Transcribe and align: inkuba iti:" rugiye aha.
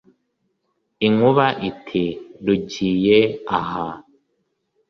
inkuba 1.07 1.45
iti:" 1.69 2.03
rugiye 2.45 3.19
aha. 3.57 3.87